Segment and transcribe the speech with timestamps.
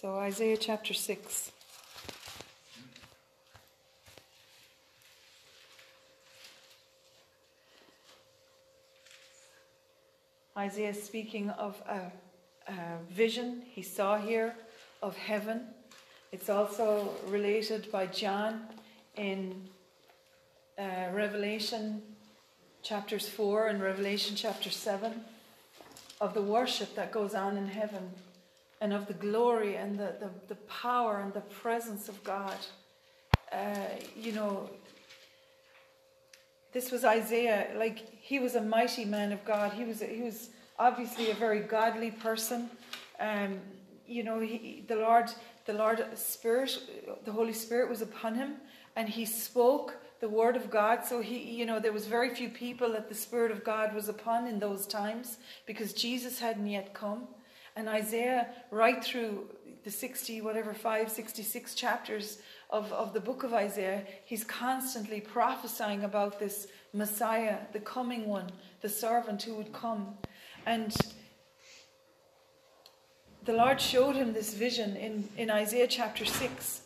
[0.00, 1.52] So, Isaiah chapter 6.
[10.56, 12.10] Isaiah speaking of a,
[12.66, 12.72] a,
[13.10, 14.54] vision he saw here
[15.02, 15.66] of heaven.
[16.32, 18.62] It's also related by John
[19.16, 19.68] in
[20.78, 22.00] uh, Revelation
[22.82, 25.12] chapters 4 and Revelation chapter 7
[26.22, 28.12] of the worship that goes on in heaven
[28.80, 32.56] and of the glory and the, the, the power and the presence of God.
[33.52, 33.74] Uh,
[34.16, 34.70] you know,
[36.72, 39.72] this was Isaiah, like he was a mighty man of God.
[39.72, 42.70] He was, he was obviously a very godly person.
[43.18, 43.58] Um,
[44.06, 45.26] you know, he, the Lord,
[45.66, 46.78] the Lord Spirit,
[47.24, 48.54] the Holy Spirit was upon him,
[48.96, 51.04] and he spoke the word of God.
[51.04, 54.08] So he, you know, there was very few people that the Spirit of God was
[54.08, 57.26] upon in those times because Jesus hadn't yet come.
[57.80, 59.46] And Isaiah, right through
[59.84, 62.36] the 60, whatever, 5, 66 chapters
[62.68, 68.50] of, of the book of Isaiah, he's constantly prophesying about this Messiah, the coming one,
[68.82, 70.12] the servant who would come.
[70.66, 70.94] And
[73.46, 76.82] the Lord showed him this vision in, in Isaiah chapter 6.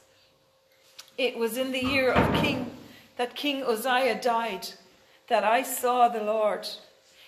[1.18, 2.70] It was in the year of King
[3.16, 4.68] that King Uzziah died
[5.26, 6.68] that I saw the Lord.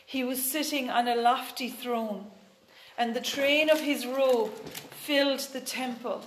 [0.07, 2.31] He was sitting on a lofty throne,
[2.99, 4.53] and the train of his robe
[5.05, 6.25] filled the temple.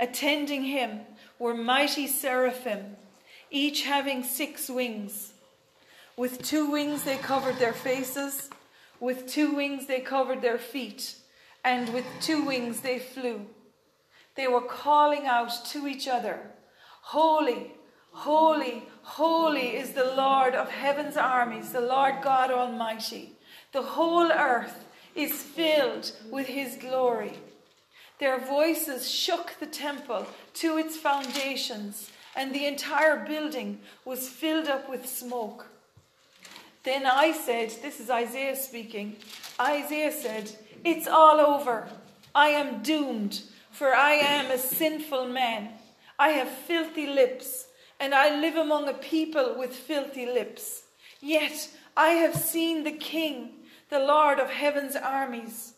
[0.00, 1.00] Attending him
[1.38, 2.96] were mighty seraphim,
[3.50, 5.32] each having six wings.
[6.16, 8.50] With two wings they covered their faces,
[9.00, 11.14] with two wings they covered their feet,
[11.64, 13.46] and with two wings they flew.
[14.34, 16.40] They were calling out to each other,
[17.02, 17.72] Holy,
[18.10, 23.32] holy, holy is the Lord of heaven's armies, the Lord God Almighty.
[23.72, 24.84] The whole earth
[25.18, 27.32] is filled with his glory.
[28.20, 34.88] Their voices shook the temple to its foundations, and the entire building was filled up
[34.88, 35.66] with smoke.
[36.84, 39.16] Then I said, This is Isaiah speaking.
[39.60, 40.52] Isaiah said,
[40.84, 41.88] It's all over.
[42.34, 45.70] I am doomed, for I am a sinful man.
[46.18, 47.66] I have filthy lips,
[47.98, 50.84] and I live among a people with filthy lips.
[51.20, 53.50] Yet I have seen the King,
[53.88, 55.74] the Lord of heaven's armies.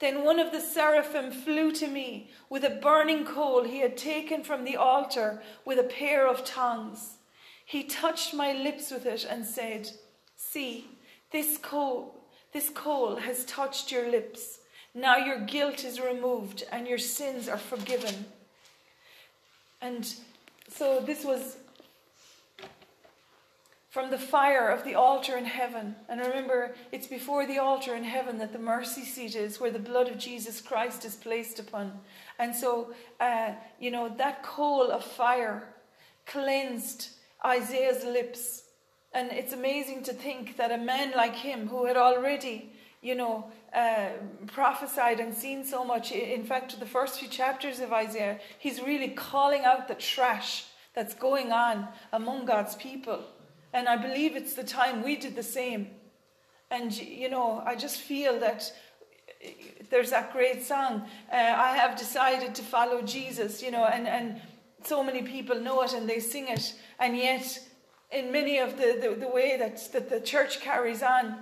[0.00, 4.42] Then one of the seraphim flew to me with a burning coal he had taken
[4.42, 7.16] from the altar with a pair of tongs.
[7.64, 9.88] He touched my lips with it and said,
[10.36, 10.86] See,
[11.30, 12.14] this coal,
[12.52, 14.58] this coal has touched your lips.
[14.94, 18.26] Now your guilt is removed and your sins are forgiven.
[19.80, 20.12] And
[20.68, 21.56] so this was
[23.94, 25.94] from the fire of the altar in heaven.
[26.08, 29.78] And remember, it's before the altar in heaven that the mercy seat is, where the
[29.78, 32.00] blood of Jesus Christ is placed upon.
[32.40, 35.68] And so, uh, you know, that coal of fire
[36.26, 37.10] cleansed
[37.44, 38.64] Isaiah's lips.
[39.12, 43.52] And it's amazing to think that a man like him, who had already, you know,
[43.72, 44.08] uh,
[44.48, 49.10] prophesied and seen so much, in fact, the first few chapters of Isaiah, he's really
[49.10, 53.22] calling out the trash that's going on among God's people.
[53.74, 55.88] And I believe it's the time we did the same.
[56.70, 58.72] And, you know, I just feel that
[59.90, 64.40] there's that great song, uh, I have decided to follow Jesus, you know, and, and
[64.82, 66.74] so many people know it and they sing it.
[66.98, 67.60] And yet,
[68.10, 71.36] in many of the, the, the way that, that the church carries on,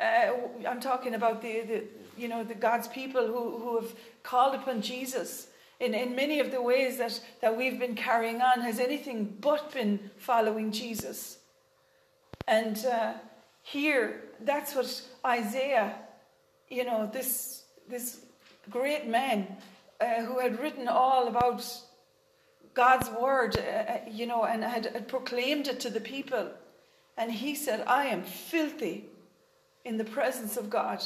[0.00, 0.32] uh,
[0.68, 1.84] I'm talking about the, the,
[2.16, 5.48] you know, the God's people who, who have called upon Jesus.
[5.80, 9.72] In, in many of the ways that, that we've been carrying on, has anything but
[9.72, 11.37] been following Jesus.
[12.48, 13.12] And uh,
[13.62, 15.94] here, that's what Isaiah,
[16.70, 18.20] you know, this, this
[18.70, 19.46] great man
[20.00, 21.62] uh, who had written all about
[22.72, 26.48] God's word, uh, uh, you know, and had, had proclaimed it to the people.
[27.18, 29.04] And he said, I am filthy
[29.84, 31.02] in the presence of God.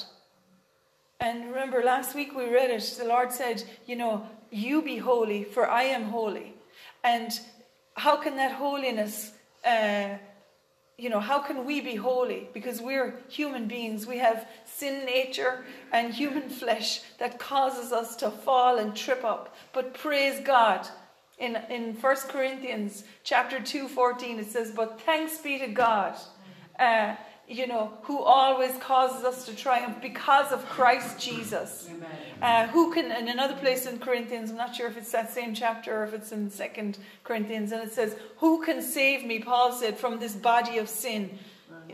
[1.19, 2.83] And remember, last week we read it.
[2.99, 6.55] The Lord said, You know, you be holy, for I am holy.
[7.03, 7.33] And
[7.95, 9.33] how can that holiness
[9.65, 10.19] uh,
[10.99, 12.49] you know, how can we be holy?
[12.53, 14.07] Because we're human beings.
[14.07, 19.55] We have sin nature and human flesh that causes us to fall and trip up.
[19.73, 20.87] But praise God.
[21.39, 26.15] In, in 1 Corinthians chapter 2, 14, it says, But thanks be to God.
[26.79, 27.17] Uh,
[27.53, 31.89] you know, who always causes us to triumph because of Christ Jesus.
[32.41, 35.55] Uh, who can, in another place in Corinthians, I'm not sure if it's that same
[35.55, 39.73] chapter or if it's in Second Corinthians, and it says, Who can save me, Paul
[39.73, 41.39] said, from this body of sin?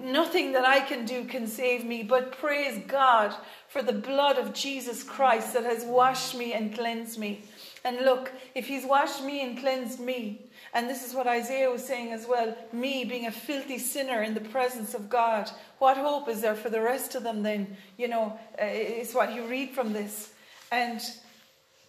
[0.02, 3.34] nothing that I can do can save me, but praise God
[3.69, 7.43] for the blood of Jesus Christ that has washed me and cleansed me.
[7.84, 11.85] And look, if He's washed me and cleansed me, and this is what Isaiah was
[11.85, 16.29] saying as well me being a filthy sinner in the presence of God, what hope
[16.29, 17.76] is there for the rest of them then?
[17.97, 20.32] You know, uh, is what you read from this.
[20.70, 21.00] And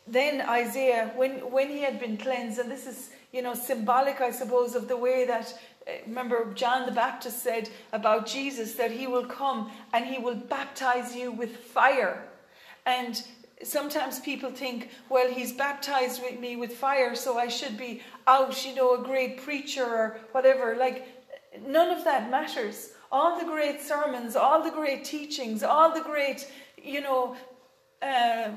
[0.07, 4.31] then Isaiah, when, when he had been cleansed, and this is, you know, symbolic, I
[4.31, 5.53] suppose, of the way that
[5.87, 10.35] uh, remember John the Baptist said about Jesus that he will come and he will
[10.35, 12.23] baptize you with fire.
[12.85, 13.21] And
[13.63, 18.65] sometimes people think, well, he's baptized with me with fire, so I should be out,
[18.65, 20.75] you know, a great preacher or whatever.
[20.75, 21.07] Like,
[21.65, 22.91] none of that matters.
[23.11, 26.49] All the great sermons, all the great teachings, all the great,
[26.81, 27.35] you know,
[28.01, 28.51] uh,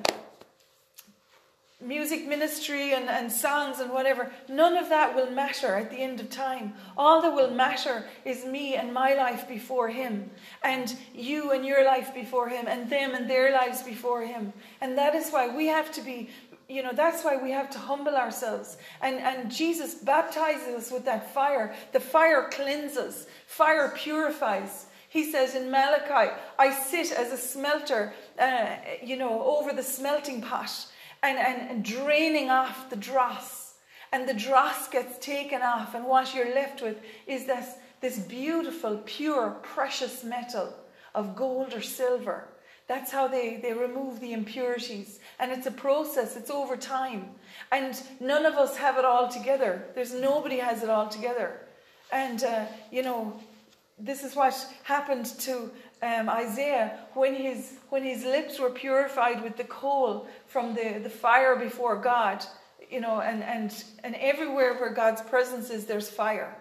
[1.83, 6.21] music ministry and, and songs and whatever, none of that will matter at the end
[6.21, 6.75] of time.
[6.97, 10.31] All that will matter is me and my life before Him,
[10.63, 14.53] and you and your life before Him, and them and their lives before Him.
[14.81, 16.31] And that is why we have to be.
[16.69, 18.79] You know, that's why we have to humble ourselves.
[19.03, 21.75] And, and Jesus baptizes us with that fire.
[21.93, 24.87] The fire cleanses, fire purifies.
[25.11, 30.41] He says in Malachi, I sit as a smelter, uh, you know, over the smelting
[30.41, 30.87] pot
[31.23, 33.75] and, and, draining off the dross.
[34.13, 39.01] And the dross gets taken off, and what you're left with is this, this beautiful,
[39.07, 40.75] pure, precious metal
[41.15, 42.49] of gold or silver.
[42.89, 45.21] That's how they, they remove the impurities.
[45.39, 47.31] And it's a process, it's over time.
[47.71, 49.87] And none of us have it all together.
[49.95, 51.61] There's nobody has it all together.
[52.13, 53.41] And, uh, you know,
[53.99, 55.71] this is what happened to
[56.03, 61.11] um, Isaiah when his, when his lips were purified with the coal from the, the
[61.11, 62.45] fire before God.
[62.91, 66.55] You know, and, and, and everywhere where God's presence is, there's fire.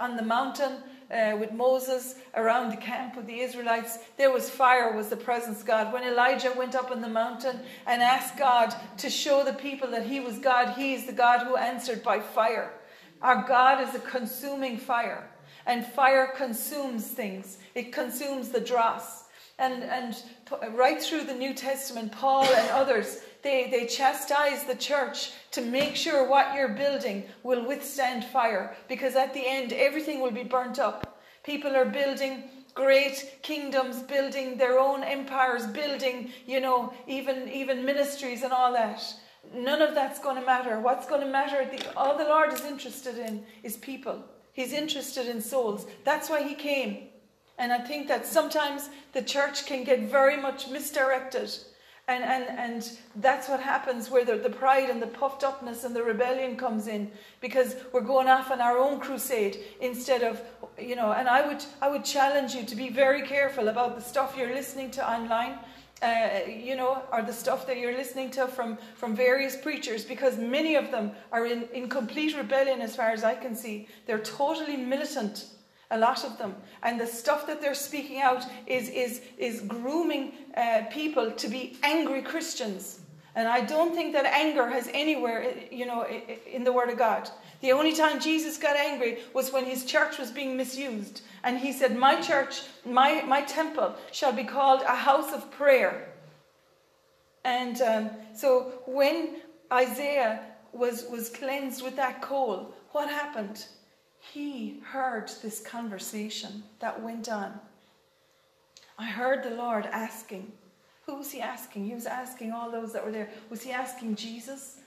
[0.00, 0.78] On the mountain,
[1.10, 5.60] uh, with Moses around the camp with the Israelites, there was fire, was the presence
[5.60, 5.92] of God.
[5.92, 10.06] When Elijah went up on the mountain and asked God to show the people that
[10.06, 12.72] he was God, he is the God who answered by fire.
[13.22, 15.28] Our God is a consuming fire.
[15.66, 19.24] And fire consumes things, it consumes the dross.
[19.58, 20.16] And, and
[20.74, 25.94] right through the New Testament, Paul and others, they, they chastise the church to make
[25.94, 28.76] sure what you're building will withstand fire.
[28.88, 31.20] Because at the end, everything will be burnt up.
[31.44, 32.44] People are building
[32.74, 39.00] great kingdoms, building their own empires, building, you know, even, even ministries and all that.
[39.54, 40.80] None of that's going to matter.
[40.80, 44.24] What's going to matter, all the Lord is interested in is people.
[44.54, 45.86] He's interested in souls.
[46.04, 47.08] That's why he came.
[47.58, 51.50] And I think that sometimes the church can get very much misdirected.
[52.06, 55.96] And, and, and that's what happens where the, the pride and the puffed upness and
[55.96, 57.10] the rebellion comes in
[57.40, 60.40] because we're going off on our own crusade instead of,
[60.78, 64.02] you know, and I would, I would challenge you to be very careful about the
[64.02, 65.58] stuff you're listening to online
[66.02, 70.36] uh, you know, or the stuff that you're listening to from, from various preachers, because
[70.36, 73.88] many of them are in, in complete rebellion as far as I can see.
[74.06, 75.46] They're totally militant,
[75.90, 76.56] a lot of them.
[76.82, 81.78] And the stuff that they're speaking out is, is, is grooming uh, people to be
[81.82, 83.00] angry Christians.
[83.36, 86.06] And I don't think that anger has anywhere, you know,
[86.50, 87.28] in the Word of God.
[87.60, 91.22] The only time Jesus got angry was when his church was being misused.
[91.42, 96.08] And he said, My church, my, my temple shall be called a house of prayer.
[97.44, 99.36] And um, so when
[99.72, 100.40] Isaiah
[100.72, 103.66] was, was cleansed with that coal, what happened?
[104.32, 107.60] He heard this conversation that went on.
[108.98, 110.52] I heard the Lord asking.
[111.06, 111.84] Who was he asking?
[111.84, 113.28] He was asking all those that were there.
[113.50, 114.80] Was he asking Jesus?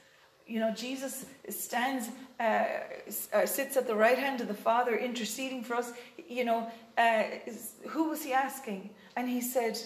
[0.47, 2.09] you know, Jesus stands,
[2.39, 2.65] uh,
[3.33, 5.91] uh, sits at the right hand of the Father, interceding for us.
[6.29, 7.23] You know, uh,
[7.89, 8.89] who was he asking?
[9.15, 9.77] And he said,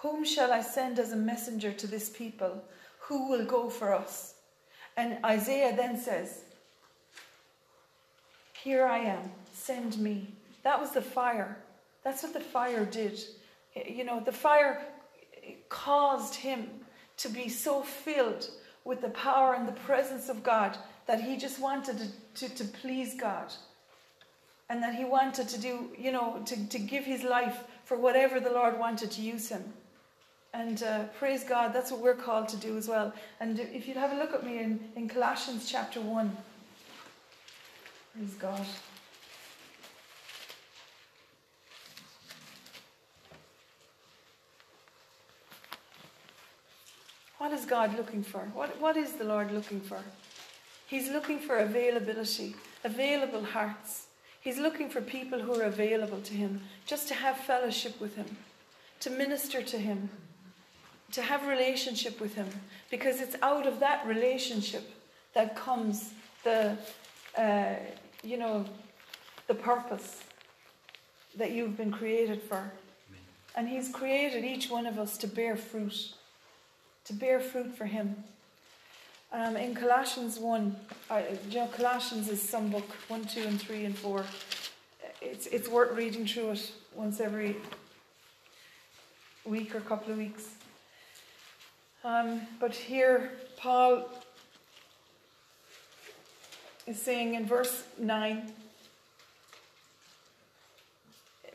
[0.00, 2.62] Whom shall I send as a messenger to this people?
[3.00, 4.34] Who will go for us?
[4.96, 6.42] And Isaiah then says,
[8.62, 10.28] Here I am, send me.
[10.62, 11.56] That was the fire.
[12.04, 13.18] That's what the fire did.
[13.74, 14.82] You know, the fire
[15.68, 16.68] caused him
[17.18, 18.50] to be so filled
[18.84, 20.76] with the power and the presence of God
[21.06, 23.52] that he just wanted to, to, to please God.
[24.68, 28.40] And that he wanted to do, you know, to, to give his life for whatever
[28.40, 29.62] the Lord wanted to use him.
[30.54, 33.12] And uh, praise God, that's what we're called to do as well.
[33.40, 36.36] And if you'd have a look at me in, in Colossians chapter 1.
[38.14, 38.66] Praise God.
[47.62, 48.40] Is God looking for?
[48.54, 49.98] What, what is the Lord looking for?
[50.86, 54.06] He's looking for availability, available hearts.
[54.40, 58.36] He's looking for people who are available to Him, just to have fellowship with Him,
[59.00, 60.10] to minister to Him,
[61.12, 62.48] to have relationship with Him,
[62.90, 64.90] because it's out of that relationship
[65.34, 66.76] that comes the,
[67.38, 67.74] uh,
[68.24, 68.64] you know,
[69.46, 70.24] the purpose
[71.36, 72.72] that you've been created for.
[73.54, 76.14] And He's created each one of us to bear fruit,
[77.04, 78.16] to bear fruit for Him.
[79.32, 80.76] Um, in Colossians 1,
[81.10, 84.24] uh, you know, Colossians is some book, 1, 2, and 3, and 4.
[85.22, 87.56] It's, it's worth reading through it once every
[89.44, 90.48] week or couple of weeks.
[92.04, 94.08] Um, but here, Paul
[96.86, 98.52] is saying in verse 9,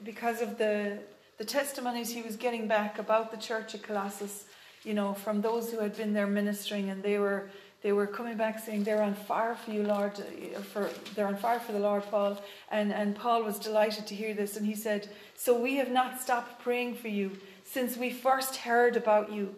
[0.04, 1.00] because of the,
[1.38, 4.46] the testimonies he was getting back about the church at Colossus,
[4.84, 7.50] you know, from those who had been there ministering, and they were
[7.84, 11.38] they were coming back saying they're on fire for you, Lord, uh, for they're on
[11.38, 12.42] fire for the Lord, Paul.
[12.72, 16.20] And and Paul was delighted to hear this, and he said, "So we have not
[16.20, 19.56] stopped praying for you since we first heard about you.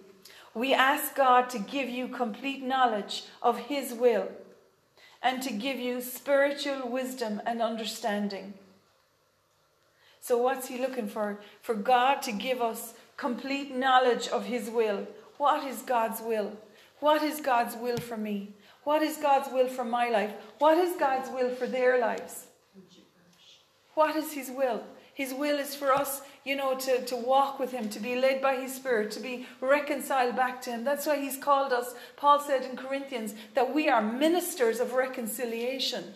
[0.53, 4.29] We ask God to give you complete knowledge of His will,
[5.21, 8.53] and to give you spiritual wisdom and understanding."
[10.21, 11.39] So, what's he looking for?
[11.61, 15.05] For God to give us complete knowledge of his will.
[15.37, 16.53] What is God's will?
[17.01, 18.53] What is God's will for me?
[18.85, 20.31] What is God's will for my life?
[20.57, 22.47] What is God's will for their lives?
[23.93, 24.83] What is his will?
[25.13, 28.41] His will is for us, you know, to, to walk with him, to be led
[28.41, 30.85] by his spirit, to be reconciled back to him.
[30.85, 36.13] That's why he's called us, Paul said in Corinthians, that we are ministers of reconciliation.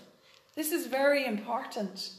[0.55, 2.11] This is very important.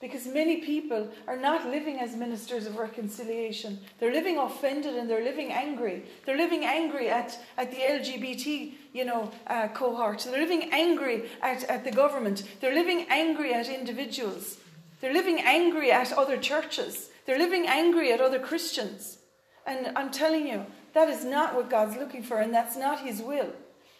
[0.00, 3.80] Because many people are not living as ministers of reconciliation.
[3.98, 6.04] They're living offended and they're living angry.
[6.24, 10.20] They're living angry at, at the LGBT, you know, uh, cohort.
[10.20, 12.44] They're living angry at, at the government.
[12.60, 14.58] They're living angry at individuals.
[15.00, 17.10] They're living angry at other churches.
[17.26, 19.18] They're living angry at other Christians.
[19.66, 20.64] And I'm telling you,
[20.94, 23.52] that is not what God's looking for, and that's not His will.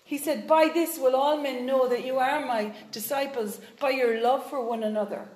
[0.02, 4.23] He said, By this will all men know that you are my disciples, by your
[4.23, 5.28] love for one another.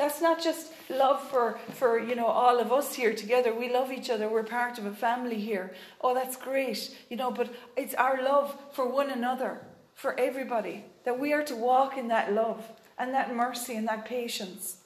[0.00, 3.54] That's not just love for, for you know all of us here together.
[3.54, 4.30] We love each other.
[4.30, 5.74] We're part of a family here.
[6.00, 6.96] Oh, that's great.
[7.10, 9.60] You know, but it's our love for one another,
[9.94, 12.64] for everybody, that we are to walk in that love
[12.96, 14.78] and that mercy and that patience.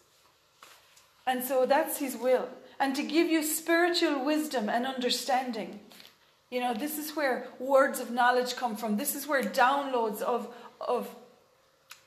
[1.28, 2.49] And so that's his will.
[2.80, 5.78] And to give you spiritual wisdom and understanding.
[6.50, 8.97] You know, this is where words of knowledge come from.
[8.97, 11.09] This is where downloads of, of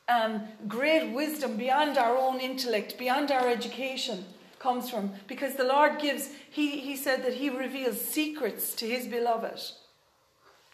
[0.09, 4.25] um, great wisdom beyond our own intellect, beyond our education
[4.59, 5.11] comes from.
[5.27, 9.61] Because the Lord gives, he, he said that He reveals secrets to His beloved.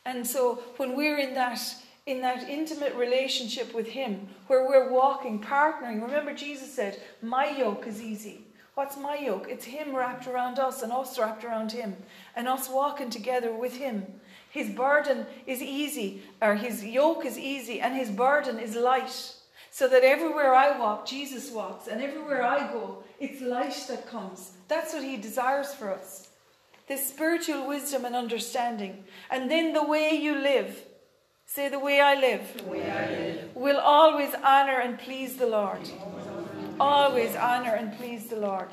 [0.06, 1.60] And so when we're in that,
[2.06, 7.88] in that intimate relationship with Him, where we're walking, partnering, remember Jesus said, My yoke
[7.88, 8.46] is easy.
[8.76, 9.48] What's my yoke?
[9.50, 11.96] It's Him wrapped around us and us wrapped around Him,
[12.36, 14.06] and us walking together with Him.
[14.54, 19.34] His burden is easy, or his yoke is easy, and his burden is light.
[19.72, 24.52] So that everywhere I walk, Jesus walks, and everywhere I go, it's light that comes.
[24.68, 26.28] That's what he desires for us.
[26.88, 29.06] This spiritual wisdom and understanding.
[29.32, 30.84] And then the way you live,
[31.48, 33.56] say, the way I live, the way I live.
[33.56, 35.90] will always honor and please the Lord.
[36.80, 38.70] Always honor and please the Lord.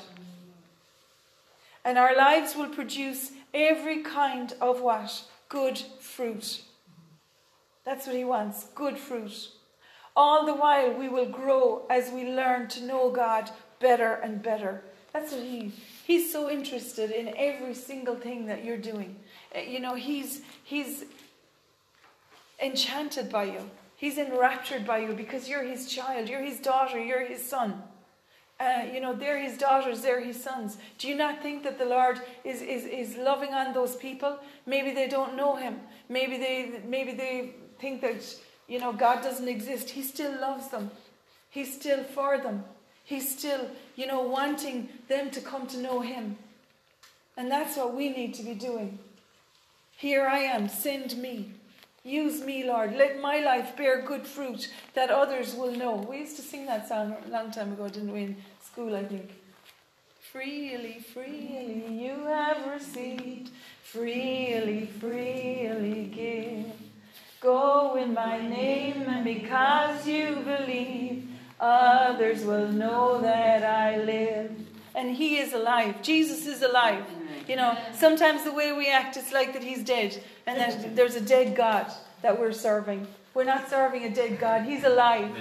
[1.83, 5.23] And our lives will produce every kind of what?
[5.51, 6.61] Good fruit.
[7.83, 9.49] That's what he wants good fruit.
[10.15, 14.83] All the while, we will grow as we learn to know God better and better.
[15.13, 15.73] That's what he,
[16.05, 19.17] he's so interested in every single thing that you're doing.
[19.53, 21.03] Uh, you know, he's, he's
[22.61, 23.69] enchanted by you.
[23.97, 27.83] He's enraptured by you because you're his child, you're his daughter, you're his son.
[28.61, 30.77] Uh, you know, they're his daughters, they're his sons.
[30.99, 34.37] Do you not think that the Lord is, is, is loving on those people?
[34.67, 35.79] Maybe they don't know him.
[36.09, 38.23] Maybe they, maybe they think that,
[38.67, 39.89] you know, God doesn't exist.
[39.89, 40.91] He still loves them.
[41.49, 42.63] He's still for them.
[43.03, 46.37] He's still, you know, wanting them to come to know him.
[47.37, 48.99] And that's what we need to be doing.
[49.97, 51.51] Here I am, send me.
[52.03, 52.95] Use me, Lord.
[52.95, 55.95] Let my life bear good fruit that others will know.
[55.95, 59.03] We used to sing that song a long time ago, didn't we, in school, I
[59.03, 59.29] think.
[60.19, 63.51] Freely, freely you have received,
[63.83, 66.73] freely, freely give.
[67.39, 71.27] Go in my name, and because you believe,
[71.59, 74.51] others will know that I live.
[74.95, 76.01] And He is alive.
[76.01, 77.03] Jesus is alive.
[77.47, 81.15] You know, sometimes the way we act, it's like that He's dead and that there's
[81.15, 83.07] a dead God that we're serving.
[83.33, 85.31] We're not serving a dead God, He's alive.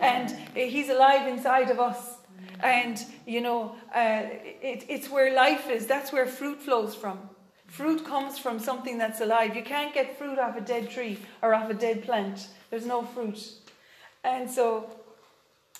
[0.00, 2.14] And He's alive inside of us.
[2.60, 4.22] And, you know, uh,
[4.62, 5.86] it, it's where life is.
[5.86, 7.18] That's where fruit flows from.
[7.66, 9.54] Fruit comes from something that's alive.
[9.54, 12.48] You can't get fruit off a dead tree or off a dead plant.
[12.70, 13.52] There's no fruit.
[14.24, 14.88] And so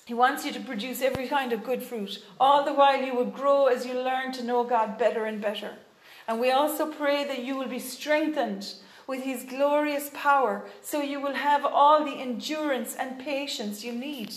[0.05, 2.23] he wants you to produce every kind of good fruit.
[2.39, 5.73] All the while you will grow as you learn to know God better and better.
[6.27, 8.73] And we also pray that you will be strengthened
[9.07, 14.33] with his glorious power so you will have all the endurance and patience you need.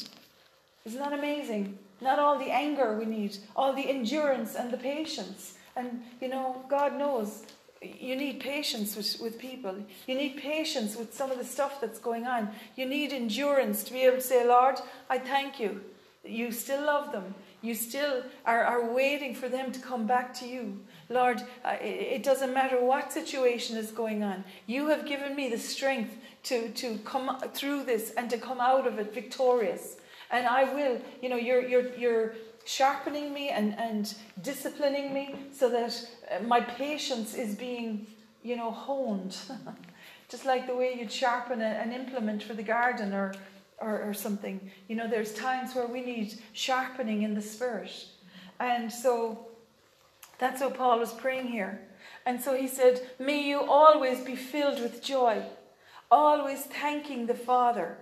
[0.85, 1.79] Isn't that amazing?
[2.01, 5.55] Not all the anger we need, all the endurance and the patience.
[5.77, 7.45] And, you know, God knows
[7.83, 9.75] you need patience with, with people.
[10.07, 12.51] You need patience with some of the stuff that's going on.
[12.77, 14.77] You need endurance to be able to say, Lord,
[15.09, 15.81] I thank you
[16.25, 17.35] you still love them.
[17.63, 20.81] You still are, are waiting for them to come back to you.
[21.11, 24.45] Lord, uh, it doesn't matter what situation is going on.
[24.67, 26.15] You have given me the strength
[26.45, 29.97] to, to come through this and to come out of it victorious.
[30.31, 35.69] And I will, you know, you're, you're, you're sharpening me and, and disciplining me so
[35.69, 38.07] that uh, my patience is being,
[38.45, 39.37] you know, honed.
[40.29, 43.35] Just like the way you'd sharpen an implement for the garden or,
[43.79, 44.71] or, or something.
[44.87, 48.07] You know, there's times where we need sharpening in the spirit.
[48.61, 49.50] And so
[50.41, 51.81] that's what Paul was praying here.
[52.27, 55.45] And so he said, May you always be filled with joy,
[56.11, 57.99] always thanking the Father.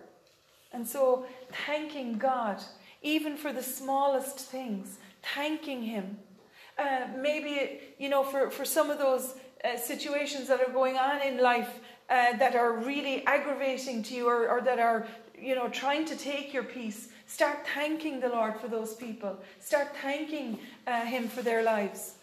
[0.73, 1.27] And so
[1.67, 2.63] thanking God
[3.03, 4.99] even for the smallest things,
[5.35, 6.19] thanking Him.
[6.79, 11.21] Uh, maybe, you know, for, for some of those uh, situations that are going on
[11.23, 15.07] in life uh, that are really aggravating to you or, or that are,
[15.39, 19.37] you know, trying to take your peace, start thanking the Lord for those people.
[19.61, 22.15] Start thanking uh, Him for their lives.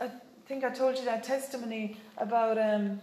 [0.00, 0.10] I
[0.46, 2.58] think I told you that testimony about.
[2.58, 3.00] Um,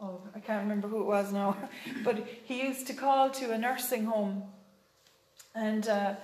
[0.00, 1.56] oh, I can't remember who it was now,
[2.04, 4.42] but he used to call to a nursing home
[5.54, 6.14] and uh,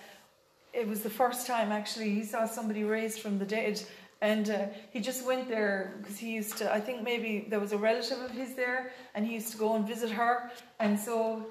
[0.72, 3.82] it was the first time actually he saw somebody raised from the dead.
[4.20, 7.72] And uh, he just went there because he used to, I think maybe there was
[7.72, 10.50] a relative of his there, and he used to go and visit her.
[10.80, 11.46] And so,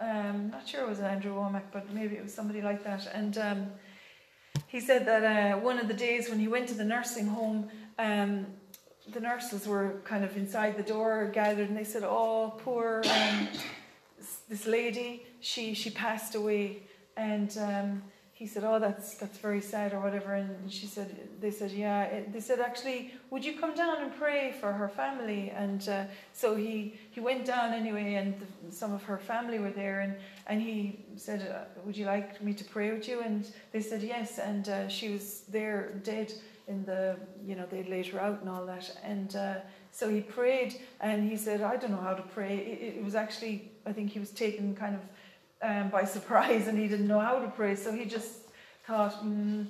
[0.00, 3.08] um, not sure it was Andrew Wommack, but maybe it was somebody like that.
[3.14, 3.66] And um,
[4.74, 7.68] he said that uh, one of the days when he went to the nursing home,
[7.96, 8.44] um,
[9.12, 13.48] the nurses were kind of inside the door gathered, and they said, "Oh, poor um,
[14.48, 16.64] this lady, she she passed away."
[17.16, 18.02] and um,
[18.34, 20.34] he said, "Oh, that's that's very sad," or whatever.
[20.34, 21.08] And she said,
[21.40, 24.88] "They said, yeah." It, they said, "Actually, would you come down and pray for her
[24.88, 29.60] family?" And uh, so he he went down anyway, and the, some of her family
[29.60, 30.16] were there, and
[30.48, 34.02] and he said, uh, "Would you like me to pray with you?" And they said,
[34.02, 36.32] "Yes." And uh, she was there, dead
[36.66, 37.16] in the,
[37.46, 39.36] you know, they laid her out and all that, and.
[39.36, 39.54] Uh,
[39.94, 43.14] so he prayed, and he said, "I don't know how to pray." It, it was
[43.14, 45.02] actually, I think he was taken kind of
[45.64, 47.74] um, by surprise and he didn't know how to pray.
[47.74, 48.30] So he just
[48.86, 49.66] thought, mm,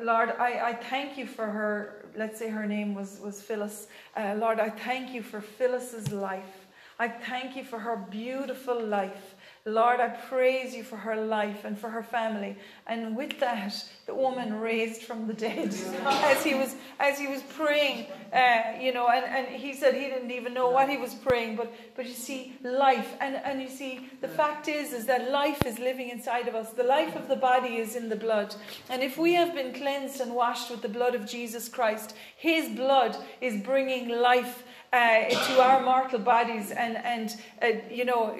[0.00, 2.06] Lord, I, I thank you for her.
[2.16, 3.88] Let's say her name was, was Phyllis.
[4.16, 6.66] Uh, Lord, I thank you for Phyllis's life.
[6.98, 9.34] I thank you for her beautiful life.
[9.68, 12.56] Lord, I praise you for her life and for her family.
[12.86, 13.74] And with that,
[14.06, 15.74] the woman raised from the dead
[16.04, 20.06] as he was as he was praying, uh, you know, and, and he said he
[20.06, 23.68] didn't even know what he was praying, but but you see, life and, and you
[23.68, 26.70] see the fact is is that life is living inside of us.
[26.70, 28.54] The life of the body is in the blood.
[28.88, 32.68] And if we have been cleansed and washed with the blood of Jesus Christ, his
[32.76, 38.38] blood is bringing life uh, to our mortal bodies and and uh, you know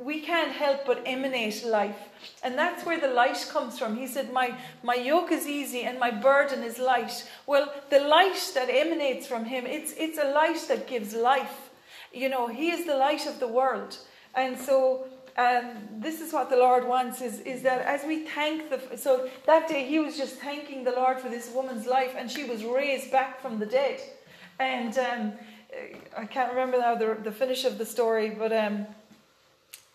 [0.00, 2.08] we can't help but emanate life.
[2.42, 3.96] And that's where the light comes from.
[3.96, 7.28] He said, my, my yoke is easy and my burden is light.
[7.46, 11.70] Well, the light that emanates from him, it's, it's a light that gives life.
[12.12, 13.98] You know, he is the light of the world.
[14.34, 18.70] And so um, this is what the Lord wants is, is that as we thank
[18.70, 18.96] the.
[18.96, 22.44] So that day he was just thanking the Lord for this woman's life and she
[22.44, 24.00] was raised back from the dead.
[24.58, 25.32] And um,
[26.16, 28.50] I can't remember now the, the finish of the story, but.
[28.50, 28.86] Um,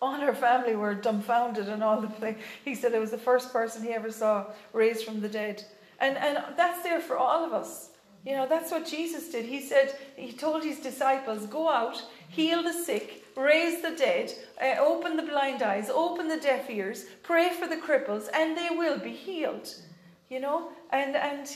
[0.06, 2.38] all her family were dumbfounded and all the place.
[2.64, 5.64] He said it was the first person he ever saw raised from the dead.
[6.00, 7.90] And, and that's there for all of us.
[8.26, 9.46] You know, that's what Jesus did.
[9.46, 14.80] He said, He told His disciples, go out, heal the sick, raise the dead, uh,
[14.80, 18.98] open the blind eyes, open the deaf ears, pray for the cripples, and they will
[18.98, 19.74] be healed.
[20.30, 21.48] You know, and, and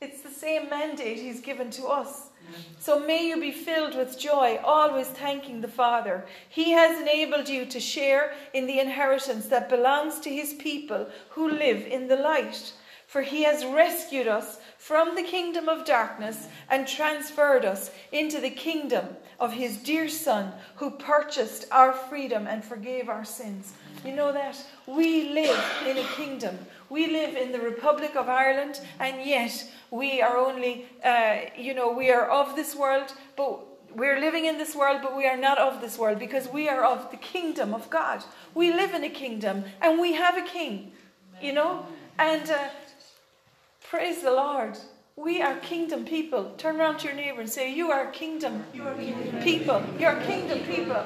[0.00, 2.30] it's the same mandate He's given to us.
[2.78, 6.24] So may you be filled with joy, always thanking the Father.
[6.48, 11.50] He has enabled you to share in the inheritance that belongs to His people who
[11.50, 12.72] live in the light.
[13.06, 18.50] For He has rescued us from the kingdom of darkness and transferred us into the
[18.50, 23.72] kingdom of his dear Son, who purchased our freedom and forgave our sins.
[24.04, 24.56] You know that?
[24.86, 26.58] We live in a kingdom.
[26.88, 31.90] We live in the Republic of Ireland, and yet we are only, uh, you know,
[31.90, 33.60] we are of this world, but
[33.94, 36.84] we're living in this world, but we are not of this world because we are
[36.84, 38.22] of the kingdom of God.
[38.54, 40.92] We live in a kingdom, and we have a king,
[41.40, 41.86] you know?
[42.18, 42.68] And uh,
[43.88, 44.78] praise the Lord.
[45.18, 46.52] We are kingdom people.
[46.58, 48.64] Turn around to your neighbor and say, You are kingdom
[49.42, 49.82] people.
[49.98, 51.02] You're kingdom people.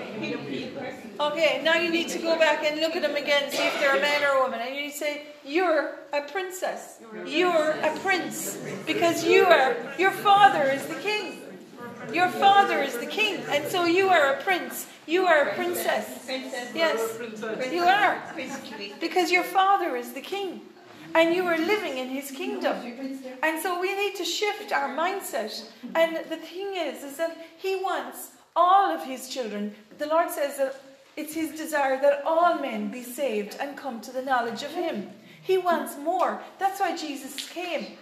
[1.20, 3.96] Okay, now you need to go back and look at them again, see if they're
[3.96, 4.58] a man or a woman.
[4.58, 6.98] And you need to say, You're a princess.
[7.24, 8.58] You're a prince.
[8.84, 11.42] Because you are, your father is the king.
[12.12, 13.40] Your father is the king.
[13.48, 14.88] And so you are a prince.
[15.06, 16.26] You are a princess.
[16.74, 17.16] Yes,
[17.72, 18.20] you are.
[19.00, 20.62] Because your father is the king
[21.14, 22.76] and you are living in his kingdom.
[23.42, 25.64] And so we need to shift our mindset.
[25.94, 29.74] And the thing is, is that he wants all of his children.
[29.98, 30.80] The Lord says that
[31.16, 35.10] it's his desire that all men be saved and come to the knowledge of him.
[35.42, 36.40] He wants more.
[36.58, 37.98] That's why Jesus came.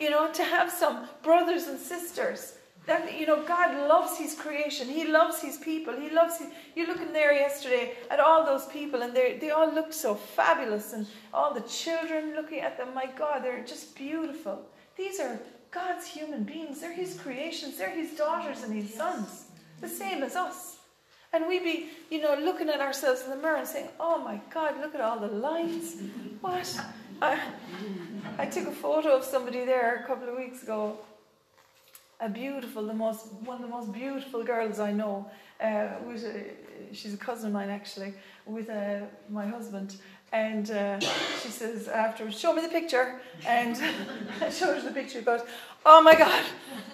[0.00, 2.54] You know, to have some brothers and sisters
[2.86, 4.88] that you know god loves his creation.
[4.88, 5.94] He loves his people.
[5.94, 9.72] He loves his, you looking there yesterday at all those people and they they all
[9.72, 12.94] look so fabulous and all the children looking at them.
[12.94, 14.66] My god they're just beautiful.
[14.96, 15.38] These are
[15.70, 16.80] god's human beings.
[16.80, 17.78] They're his creations.
[17.78, 19.44] They're his daughters and his sons
[19.80, 20.76] the same as us.
[21.32, 24.40] And we be you know looking at ourselves in the mirror and saying oh my
[24.52, 25.96] god look at all the lines.
[26.40, 26.80] What?
[27.20, 27.38] I,
[28.36, 30.98] I took a photo of somebody there a couple of weeks ago
[32.22, 35.28] a beautiful, the most one of the most beautiful girls I know.
[35.60, 38.14] Uh, with a, she's a cousin of mine actually,
[38.46, 39.96] with uh, my husband.
[40.32, 43.76] And uh, she says afterwards, "Show me the picture." And
[44.40, 45.20] I showed her the picture.
[45.20, 45.42] Goes,
[45.84, 46.44] "Oh my God,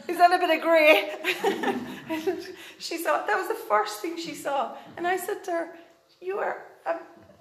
[0.09, 1.13] is that a bit of grey?"
[2.79, 4.77] she saw that was the first thing she saw.
[4.97, 5.69] And I said to her,
[6.21, 6.65] "You are."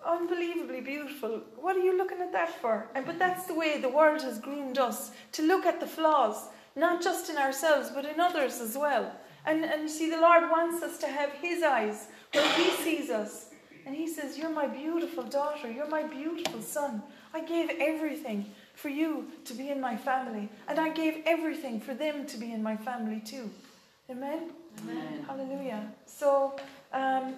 [0.06, 1.42] unbelievably beautiful.
[1.58, 2.88] What are you looking at that for?
[2.96, 6.48] And but that's the way the world has groomed us to look at the flaws
[6.78, 9.12] not just in ourselves, but in others as well.
[9.46, 13.10] And, and you see, the Lord wants us to have His eyes where He sees
[13.10, 13.50] us.
[13.86, 15.72] And He says, You're my beautiful daughter.
[15.72, 17.02] You're my beautiful son.
[17.34, 20.50] I gave everything for you to be in my family.
[20.68, 23.50] And I gave everything for them to be in my family too.
[24.10, 24.52] Amen?
[24.84, 25.26] Amen.
[25.28, 25.92] Hallelujah.
[26.06, 26.56] So,
[26.94, 27.36] um,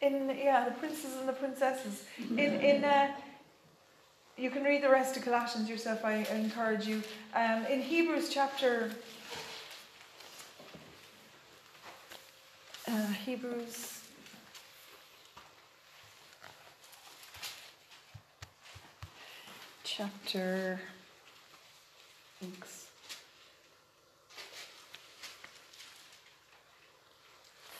[0.00, 2.04] in, yeah, the princes and the princesses.
[2.30, 3.12] In, in, uh,
[4.36, 7.02] you can read the rest of Colossians yourself, I encourage you.
[7.34, 8.90] Um, in Hebrews chapter.
[12.86, 14.00] Uh, Hebrews.
[19.84, 20.78] Chapter.
[22.40, 22.86] Thanks.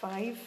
[0.00, 0.38] Five.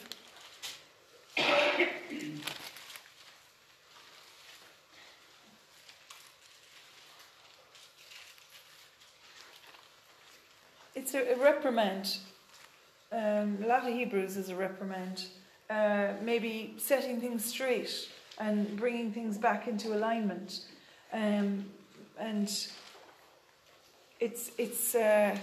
[11.00, 12.18] It's a, a reprimand.
[13.10, 15.24] Um, a lot of Hebrews is a reprimand.
[15.70, 18.08] Uh, maybe setting things straight
[18.38, 20.60] and bringing things back into alignment.
[21.12, 21.64] Um,
[22.18, 22.48] and
[24.20, 25.36] it's it's uh,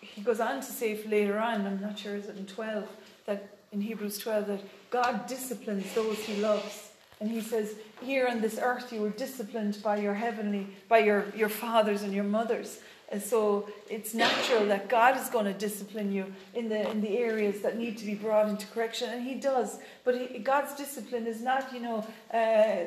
[0.00, 1.66] he goes on to say later on.
[1.66, 2.86] I'm not sure is it in twelve
[3.26, 8.40] that in Hebrews twelve that God disciplines those He loves, and He says here on
[8.40, 12.78] this earth you were disciplined by your heavenly by your your fathers and your mothers.
[13.10, 17.16] And so it's natural that God is going to discipline you in the in the
[17.16, 19.78] areas that need to be brought into correction, and He does.
[20.04, 22.86] But he, God's discipline is not, you know, uh,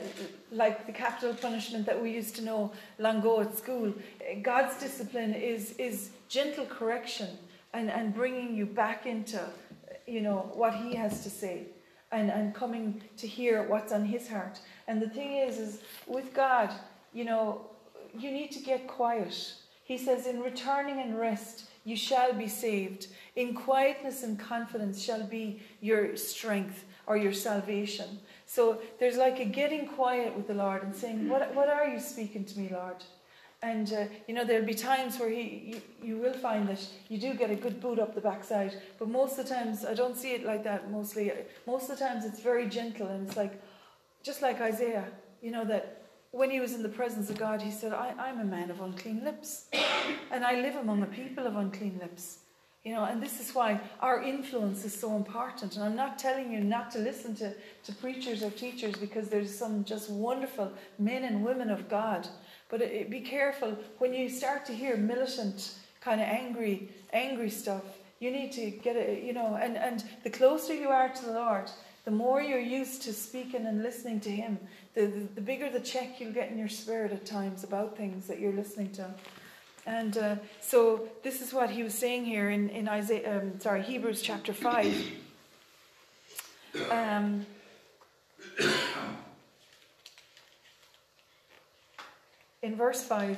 [0.51, 3.93] like the capital punishment that we used to know long ago at school.
[4.43, 7.29] God's discipline is is gentle correction
[7.73, 9.43] and and bringing you back into,
[10.05, 11.65] you know, what He has to say,
[12.11, 14.59] and and coming to hear what's on His heart.
[14.87, 16.69] And the thing is, is with God,
[17.11, 17.61] you know,
[18.15, 19.55] you need to get quiet
[19.91, 23.07] he says, In returning and rest, you shall be saved.
[23.35, 28.19] In quietness and confidence shall be your strength or your salvation.
[28.45, 31.99] So there's like a getting quiet with the Lord and saying, What, what are you
[31.99, 33.03] speaking to me, Lord?
[33.63, 37.17] And uh, you know, there'll be times where he, you, you will find that you
[37.19, 40.17] do get a good boot up the backside, but most of the times I don't
[40.17, 40.89] see it like that.
[40.89, 41.31] Mostly,
[41.67, 43.61] most of the times it's very gentle and it's like,
[44.23, 45.05] just like Isaiah,
[45.41, 46.00] you know, that
[46.31, 48.79] when he was in the presence of God, he said, I, am a man of
[48.79, 49.65] unclean lips,
[50.31, 52.39] and I live among a people of unclean lips.
[52.83, 55.75] You know, and this is why our influence is so important.
[55.75, 59.55] And I'm not telling you not to listen to, to preachers or teachers because there's
[59.55, 62.27] some just wonderful men and women of God.
[62.69, 67.83] But it, be careful when you start to hear militant, kind of angry, angry stuff.
[68.19, 71.33] You need to get it, you know, and, and the closer you are to the
[71.33, 71.69] Lord,
[72.05, 74.57] the more you're used to speaking and listening to Him,
[74.93, 78.27] the, the, the bigger the check you'll get in your spirit at times about things
[78.27, 79.07] that you're listening to.
[79.85, 83.81] And uh, so this is what he was saying here in, in Isaiah, um, sorry,
[83.81, 85.11] Hebrews chapter 5.
[86.89, 87.45] Um,
[92.61, 93.37] in verse 5,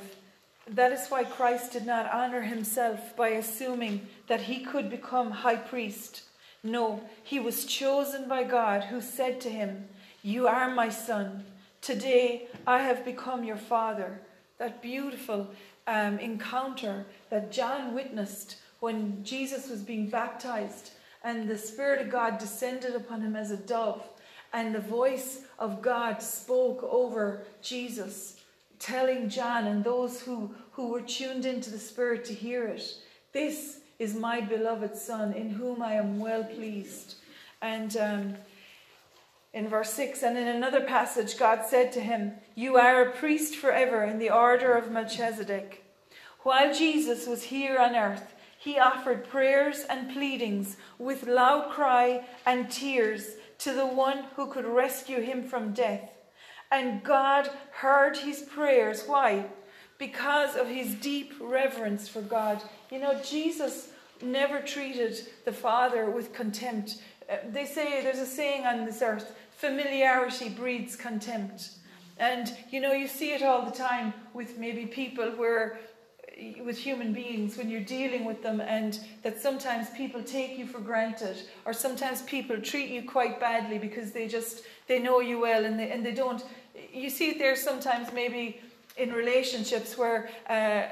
[0.68, 5.56] that is why Christ did not honor himself by assuming that he could become high
[5.56, 6.22] priest.
[6.62, 9.88] No, he was chosen by God, who said to him,
[10.26, 11.44] You are my son.
[11.82, 14.22] Today I have become your father.
[14.56, 15.50] That beautiful
[15.86, 22.38] um, encounter that John witnessed when Jesus was being baptized and the Spirit of God
[22.38, 24.02] descended upon him as a dove,
[24.54, 28.40] and the voice of God spoke over Jesus,
[28.78, 32.94] telling John and those who, who were tuned into the Spirit to hear it,
[33.32, 37.16] This is my beloved Son, in whom I am well pleased.
[37.60, 38.34] And um,
[39.54, 43.54] in verse 6, and in another passage, God said to him, You are a priest
[43.54, 45.84] forever in the order of Melchizedek.
[46.40, 52.68] While Jesus was here on earth, he offered prayers and pleadings with loud cry and
[52.68, 56.10] tears to the one who could rescue him from death.
[56.72, 59.04] And God heard his prayers.
[59.06, 59.46] Why?
[59.98, 62.60] Because of his deep reverence for God.
[62.90, 63.90] You know, Jesus
[64.20, 66.96] never treated the Father with contempt.
[67.30, 71.70] Uh, they say there's a saying on this earth familiarity breeds contempt.
[72.18, 75.78] And you know, you see it all the time with maybe people where
[76.64, 80.80] with human beings when you're dealing with them and that sometimes people take you for
[80.80, 85.64] granted or sometimes people treat you quite badly because they just they know you well
[85.64, 86.44] and they, and they don't
[86.92, 88.60] you see it there sometimes maybe
[88.96, 90.82] in relationships where uh,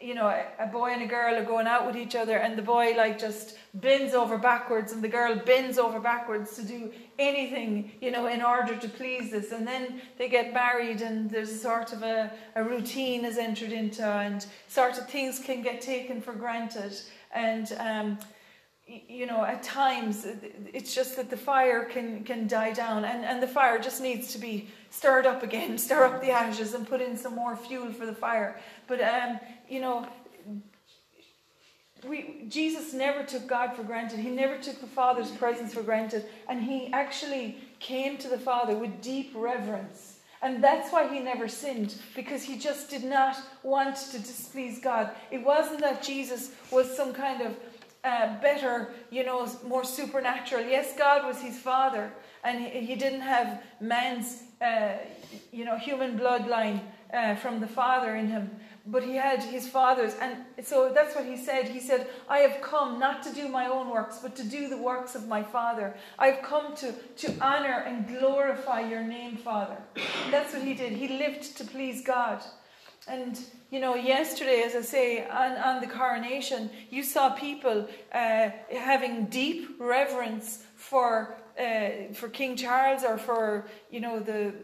[0.00, 0.28] you know,
[0.58, 3.18] a boy and a girl are going out with each other, and the boy like
[3.18, 8.26] just bends over backwards, and the girl bends over backwards to do anything, you know,
[8.26, 9.52] in order to please this.
[9.52, 13.72] And then they get married, and there's a sort of a, a routine is entered
[13.72, 16.94] into, and sort of things can get taken for granted.
[17.34, 18.18] And um,
[18.86, 20.26] you know, at times
[20.72, 24.32] it's just that the fire can, can die down and, and the fire just needs
[24.32, 27.92] to be stirred up again, stir up the ashes and put in some more fuel
[27.92, 28.60] for the fire.
[28.86, 30.06] But, um, you know,
[32.06, 34.20] we, Jesus never took God for granted.
[34.20, 36.26] He never took the Father's presence for granted.
[36.48, 40.18] And he actually came to the Father with deep reverence.
[40.42, 45.10] And that's why he never sinned, because he just did not want to displease God.
[45.30, 47.56] It wasn't that Jesus was some kind of
[48.04, 50.64] uh, better, you know, more supernatural.
[50.64, 52.12] Yes, God was his father,
[52.44, 54.98] and he, he didn't have man's, uh,
[55.50, 56.80] you know, human bloodline
[57.12, 58.50] uh, from the father in him,
[58.86, 60.14] but he had his father's.
[60.20, 61.68] And so that's what he said.
[61.68, 64.76] He said, I have come not to do my own works, but to do the
[64.76, 65.96] works of my father.
[66.18, 69.78] I've come to, to honor and glorify your name, Father.
[70.30, 70.92] That's what he did.
[70.92, 72.42] He lived to please God.
[73.08, 73.38] And,
[73.70, 79.26] you know, yesterday, as I say, on, on the coronation, you saw people uh, having
[79.26, 84.54] deep reverence for, uh, for King Charles or for, you know, the,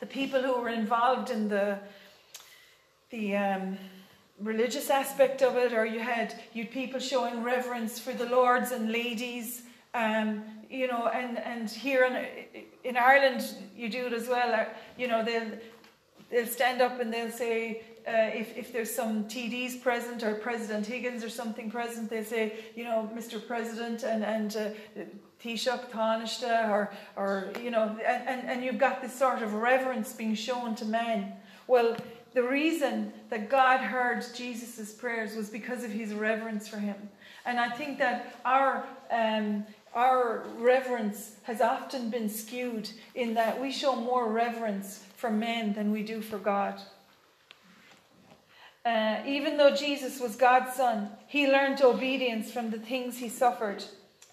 [0.00, 1.78] the people who were involved in the,
[3.10, 3.78] the um,
[4.40, 8.92] religious aspect of it, or you had you people showing reverence for the lords and
[8.92, 9.62] ladies.
[9.94, 13.44] Um, you know, and, and here in, in Ireland,
[13.76, 14.52] you do it as well.
[14.52, 14.64] Uh,
[14.98, 15.52] you know, they'll,
[16.30, 20.86] they'll stand up and they'll say, uh, if, if there's some TDs present or President
[20.86, 23.44] Higgins or something present, they say, you know, Mr.
[23.44, 25.02] President and, and uh,
[25.46, 30.34] Taoiseach, Taoiseach, or, or, you know, and, and you've got this sort of reverence being
[30.34, 31.32] shown to men.
[31.66, 31.96] Well,
[32.34, 36.96] the reason that God heard Jesus' prayers was because of his reverence for him.
[37.44, 43.72] And I think that our um, our reverence has often been skewed in that we
[43.72, 46.78] show more reverence for men than we do for God.
[48.84, 53.82] Uh, even though Jesus was God's son, he learned obedience from the things he suffered.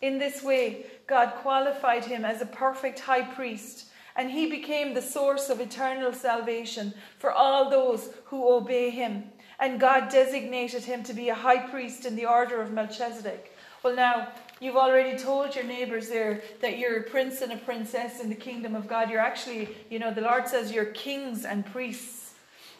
[0.03, 3.85] In this way, God qualified him as a perfect high priest,
[4.17, 9.23] and he became the source of eternal salvation for all those who obey him.
[9.61, 13.55] And God designated him to be a high priest in the order of Melchizedek.
[13.81, 14.27] Well, now,
[14.63, 18.35] You've already told your neighbors there that you're a prince and a princess in the
[18.35, 19.09] kingdom of God.
[19.09, 22.33] You're actually, you know, the Lord says you're kings and priests.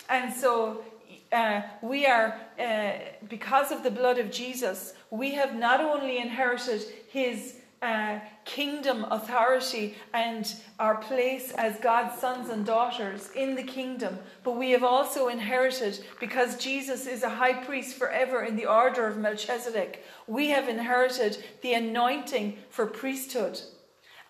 [0.10, 0.86] And so
[1.34, 2.92] uh, we are, uh,
[3.28, 9.96] because of the blood of Jesus, we have not only inherited his, uh, kingdom authority
[10.14, 14.18] and our place as God's sons and daughters in the kingdom.
[14.46, 19.06] But we have also inherited, because Jesus is a high priest forever in the order
[19.06, 23.60] of Melchizedek, we have inherited the anointing for priesthood.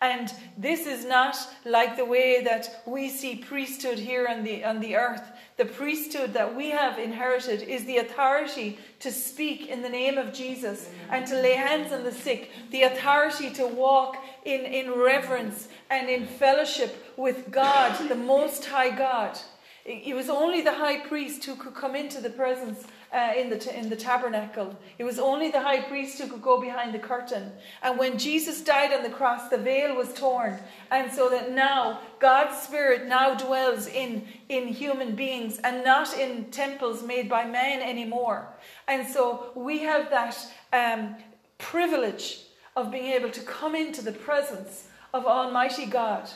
[0.01, 4.79] And this is not like the way that we see priesthood here on the, on
[4.79, 5.31] the earth.
[5.55, 10.33] The priesthood that we have inherited is the authority to speak in the name of
[10.33, 15.67] Jesus and to lay hands on the sick, the authority to walk in, in reverence
[15.91, 19.37] and in fellowship with God, the Most High God.
[19.85, 23.57] It was only the high priest who could come into the presence uh, in, the
[23.57, 24.75] t- in the tabernacle.
[24.97, 27.51] It was only the high priest who could go behind the curtain.
[27.83, 30.57] And when Jesus died on the cross, the veil was torn.
[30.89, 36.45] And so that now God's Spirit now dwells in, in human beings and not in
[36.45, 38.47] temples made by man anymore.
[38.87, 40.35] And so we have that
[40.73, 41.15] um,
[41.59, 42.39] privilege
[42.75, 46.27] of being able to come into the presence of Almighty God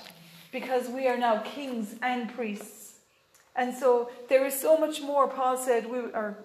[0.51, 2.99] because we are now kings and priests.
[3.55, 5.27] And so there is so much more.
[5.27, 6.37] Paul said, we are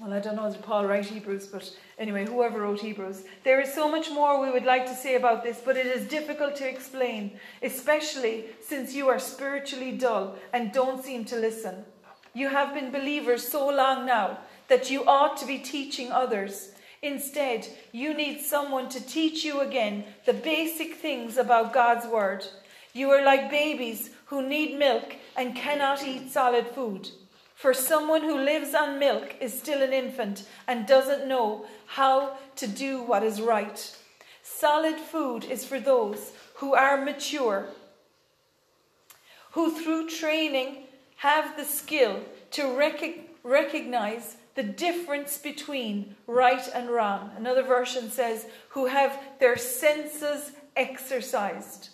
[0.00, 3.24] well, I don't know did Paul write Hebrews, but anyway, whoever wrote Hebrews.
[3.44, 6.08] There is so much more we would like to say about this, but it is
[6.08, 11.84] difficult to explain, especially since you are spiritually dull and don't seem to listen.
[12.34, 16.72] You have been believers so long now that you ought to be teaching others.
[17.00, 22.44] Instead, you need someone to teach you again the basic things about God's Word.
[22.92, 27.10] You are like babies who need milk and cannot eat solid food.
[27.54, 32.66] For someone who lives on milk is still an infant and doesn't know how to
[32.66, 33.96] do what is right.
[34.42, 37.68] Solid food is for those who are mature,
[39.52, 40.84] who through training
[41.16, 47.30] have the skill to rec- recognize the difference between right and wrong.
[47.36, 51.88] Another version says, who have their senses exercised.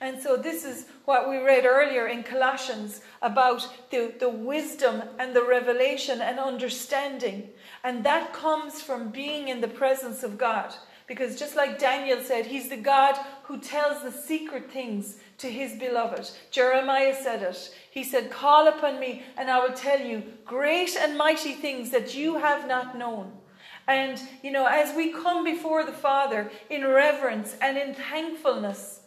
[0.00, 5.34] And so, this is what we read earlier in Colossians about the, the wisdom and
[5.34, 7.48] the revelation and understanding.
[7.82, 10.74] And that comes from being in the presence of God.
[11.06, 15.76] Because just like Daniel said, he's the God who tells the secret things to his
[15.76, 16.30] beloved.
[16.50, 17.74] Jeremiah said it.
[17.90, 22.16] He said, Call upon me, and I will tell you great and mighty things that
[22.16, 23.32] you have not known.
[23.86, 29.00] And, you know, as we come before the Father in reverence and in thankfulness,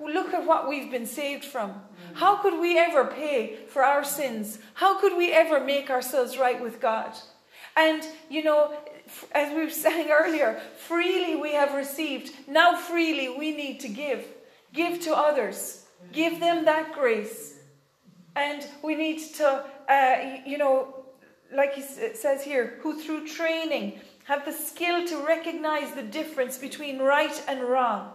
[0.00, 1.74] Look at what we've been saved from.
[2.14, 4.58] How could we ever pay for our sins?
[4.74, 7.12] How could we ever make ourselves right with God?
[7.76, 8.74] And, you know,
[9.32, 12.32] as we sang earlier, freely we have received.
[12.48, 14.24] Now, freely we need to give.
[14.72, 15.84] Give to others.
[16.12, 17.58] Give them that grace.
[18.36, 21.04] And we need to, uh, you know,
[21.52, 27.00] like he says here, who through training have the skill to recognize the difference between
[27.00, 28.12] right and wrong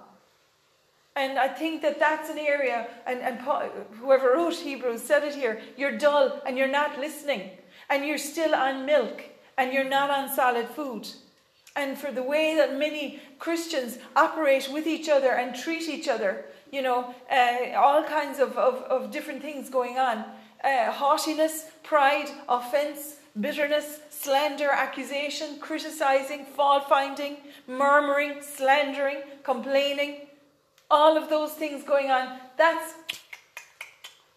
[1.15, 5.33] and I think that that's an area, and, and Paul, whoever wrote Hebrews said it
[5.33, 7.51] here you're dull and you're not listening,
[7.89, 9.23] and you're still on milk,
[9.57, 11.07] and you're not on solid food.
[11.77, 16.45] And for the way that many Christians operate with each other and treat each other,
[16.71, 20.25] you know, uh, all kinds of, of, of, different things going on
[20.63, 30.24] uh, haughtiness, pride, offense, bitterness, slander, accusation, criticizing, fault finding, murmuring, slandering, complaining
[30.89, 32.93] all of those things going on, that's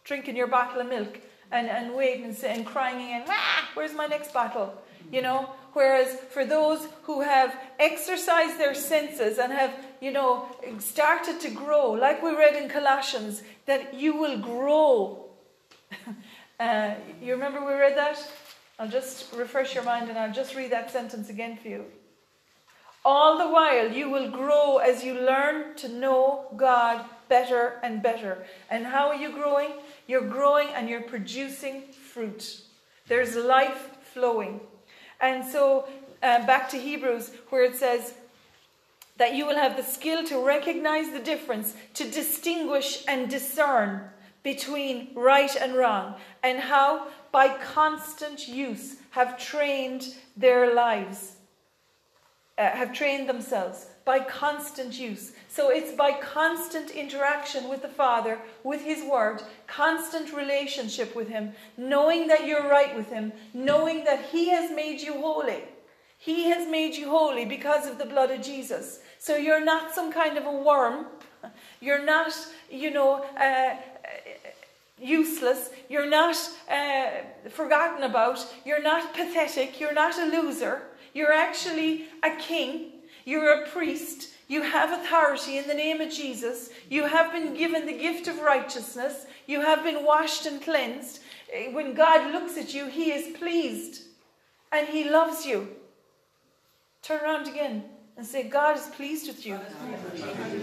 [0.04, 4.06] drinking your bottle of milk and, and waiting and, and crying and, ah, where's my
[4.06, 4.72] next bottle?
[5.12, 5.50] You know?
[5.74, 11.92] Whereas for those who have exercised their senses and have, you know, started to grow,
[11.92, 15.26] like we read in Colossians, that you will grow.
[16.61, 18.18] uh, you remember we read that?
[18.78, 21.84] I'll just refresh your mind and I'll just read that sentence again for you.
[23.04, 28.44] All the while, you will grow as you learn to know God better and better.
[28.70, 29.70] And how are you growing?
[30.06, 32.61] You're growing and you're producing fruit.
[33.06, 34.61] There's life flowing.
[35.20, 35.88] And so,
[36.22, 38.14] uh, back to Hebrews, where it says,
[39.16, 44.02] that you will have the skill to recognize the difference, to distinguish and discern
[44.44, 51.38] between right and wrong, and how, by constant use, have trained their lives
[52.59, 55.33] uh, have trained themselves by constant use.
[55.49, 61.52] So it's by constant interaction with the Father, with His Word, constant relationship with Him,
[61.77, 65.63] knowing that you're right with Him, knowing that He has made you holy.
[66.19, 69.00] He has made you holy because of the blood of Jesus.
[69.19, 71.06] So you're not some kind of a worm.
[71.81, 72.33] You're not,
[72.71, 73.77] you know, uh,
[75.00, 75.71] useless.
[75.88, 76.37] You're not
[76.69, 77.11] uh,
[77.50, 78.44] forgotten about.
[78.65, 79.79] You're not pathetic.
[79.79, 80.83] You're not a loser.
[81.19, 82.92] You're actually a king,
[83.25, 86.71] you're a priest, You have authority in the name of Jesus.
[86.88, 89.27] You have been given the gift of righteousness.
[89.46, 91.19] You have been washed and cleansed.
[91.52, 94.02] Eh, when God looks at you, He is pleased
[94.71, 95.69] and He loves you.
[97.02, 97.85] Turn around again
[98.16, 99.58] and say, God is pleased with you.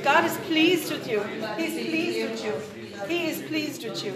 [0.04, 1.22] God is pleased with you.
[1.58, 2.54] He's pleased with you.
[3.08, 4.14] He is pleased with you.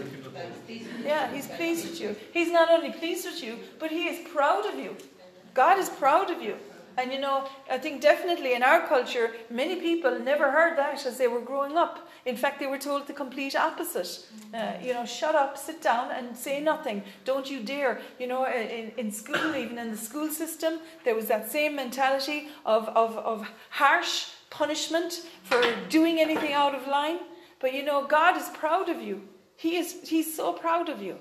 [1.04, 2.16] Yeah, He's pleased with you.
[2.32, 4.96] He's not only pleased with you, but He is proud of you.
[5.54, 6.56] God is proud of you.
[7.00, 11.18] And you know, I think definitely in our culture, many people never heard that as
[11.18, 12.10] they were growing up.
[12.26, 14.28] In fact, they were told the complete opposite.
[14.54, 17.04] Uh, you know, shut up, sit down, and say nothing.
[17.24, 18.02] Don't you dare.
[18.20, 22.50] You know, in, in school, even in the school system, there was that same mentality
[22.66, 27.20] of, of, of harsh punishment for doing anything out of line.
[27.62, 29.22] But you know, God is proud of you.
[29.56, 31.18] He is, he's so proud of you.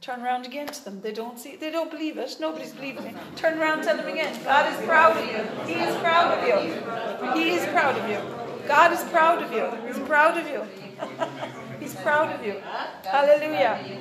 [0.00, 1.00] Turn around again to them.
[1.00, 1.56] They don't see.
[1.56, 2.36] They don't believe it.
[2.40, 3.16] Nobody's believing it.
[3.34, 4.32] Turn around, tell them again.
[4.44, 5.74] God is proud of you.
[5.74, 7.40] He is proud of you.
[7.40, 8.20] He is proud of you.
[8.68, 9.66] God is proud of you.
[9.86, 10.62] He's proud of you.
[11.80, 12.60] He's proud of you.
[13.04, 13.98] Hallelujah.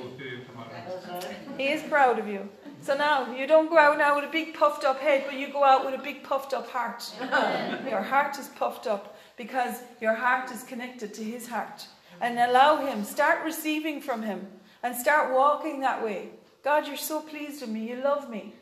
[1.58, 2.48] He is proud of you.
[2.82, 5.52] So now you don't go out now with a big puffed up head, but you
[5.52, 7.12] go out with a big puffed up heart.
[7.90, 11.88] Your heart is puffed up because your heart is connected to His heart.
[12.22, 13.04] And allow Him.
[13.04, 14.48] Start receiving from Him
[14.84, 16.30] and start walking that way.
[16.64, 17.90] God, you're so pleased with me.
[17.90, 18.54] You love me.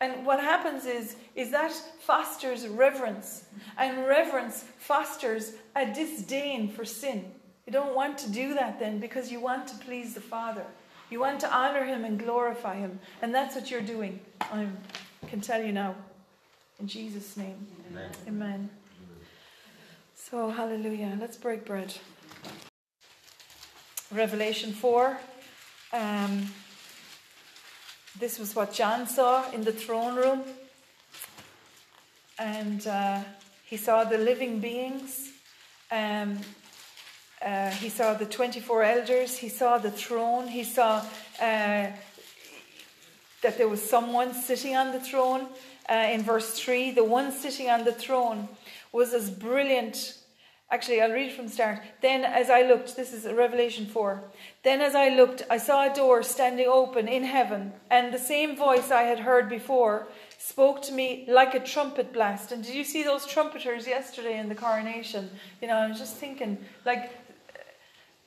[0.00, 3.44] And what happens is, is that fosters reverence.
[3.76, 7.30] And reverence fosters a disdain for sin.
[7.66, 10.64] You don't want to do that then because you want to please the Father.
[11.10, 12.98] You want to honor Him and glorify Him.
[13.20, 14.20] And that's what you're doing.
[14.40, 14.66] I
[15.28, 15.94] can tell you now.
[16.78, 17.66] In Jesus' name.
[17.90, 18.10] Amen.
[18.26, 18.70] Amen.
[20.14, 21.18] So, hallelujah.
[21.20, 21.94] Let's break bread.
[24.10, 25.18] Revelation 4.
[25.92, 26.46] Um,
[28.18, 30.42] this was what John saw in the throne room.
[32.38, 33.20] And uh,
[33.64, 35.30] he saw the living beings.
[35.90, 36.38] Um,
[37.44, 39.36] uh, he saw the 24 elders.
[39.36, 40.46] He saw the throne.
[40.46, 40.98] He saw
[41.40, 41.90] uh,
[43.42, 45.48] that there was someone sitting on the throne.
[45.88, 48.48] Uh, in verse 3, the one sitting on the throne
[48.92, 50.19] was as brilliant
[50.72, 51.80] Actually, I'll read it from the start.
[52.00, 54.22] Then, as I looked, this is Revelation 4.
[54.62, 58.56] Then, as I looked, I saw a door standing open in heaven, and the same
[58.56, 60.06] voice I had heard before
[60.38, 62.52] spoke to me like a trumpet blast.
[62.52, 65.30] And did you see those trumpeters yesterday in the coronation?
[65.60, 67.10] You know, I was just thinking, like,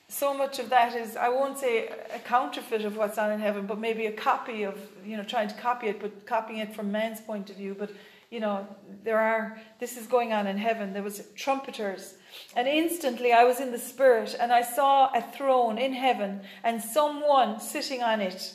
[0.08, 3.64] so much of that is, I won't say a counterfeit of what's on in heaven,
[3.64, 6.92] but maybe a copy of, you know, trying to copy it, but copying it from
[6.92, 7.74] man's point of view.
[7.76, 7.90] But,
[8.30, 8.68] you know,
[9.02, 10.92] there are, this is going on in heaven.
[10.92, 12.14] There was trumpeters
[12.56, 16.80] and instantly I was in the Spirit, and I saw a throne in heaven, and
[16.80, 18.54] someone sitting on it.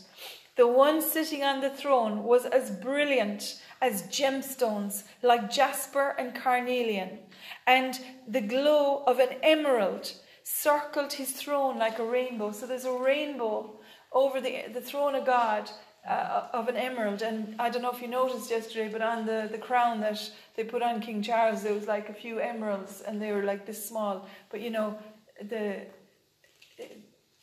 [0.55, 7.19] The one sitting on the throne was as brilliant as gemstones, like jasper and carnelian,
[7.65, 10.11] and the glow of an emerald
[10.43, 12.51] circled his throne like a rainbow.
[12.51, 13.79] So there's a rainbow
[14.11, 15.69] over the, the throne of God
[16.07, 17.21] uh, of an emerald.
[17.21, 20.19] And I don't know if you noticed yesterday, but on the, the crown that
[20.55, 23.65] they put on King Charles, there was like a few emeralds, and they were like
[23.65, 24.27] this small.
[24.49, 24.97] But you know,
[25.41, 25.87] the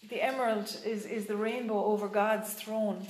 [0.09, 3.07] the emerald is, is the rainbow over God's throne.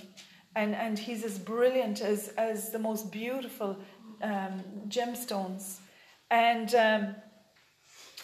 [0.55, 3.77] And, and he's as brilliant as, as the most beautiful
[4.23, 5.79] um, gemstones.
[6.31, 7.17] And um,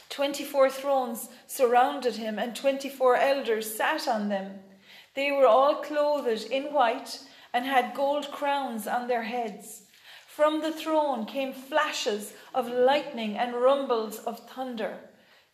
[0.08, 4.60] 24 thrones surrounded him, and 24 elders sat on them.
[5.14, 7.20] They were all clothed in white
[7.52, 9.82] and had gold crowns on their heads.
[10.26, 14.96] From the throne came flashes of lightning and rumbles of thunder.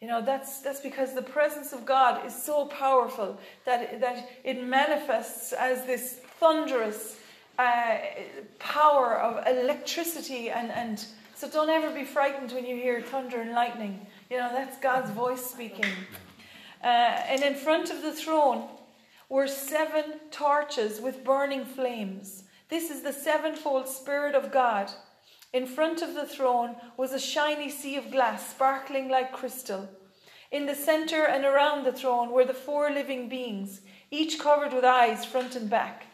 [0.01, 4.63] You know, that's, that's because the presence of God is so powerful that, that it
[4.63, 7.17] manifests as this thunderous
[7.59, 7.97] uh,
[8.61, 10.51] power of electricity.
[10.51, 11.05] And, and
[11.35, 14.07] so don't ever be frightened when you hear thunder and lightning.
[14.31, 15.91] You know, that's God's voice speaking.
[16.85, 18.69] Uh, and in front of the throne
[19.29, 22.45] were seven torches with burning flames.
[22.69, 24.91] This is the sevenfold Spirit of God.
[25.53, 29.89] In front of the throne was a shiny sea of glass, sparkling like crystal.
[30.51, 34.85] In the center and around the throne were the four living beings, each covered with
[34.85, 36.07] eyes front and back.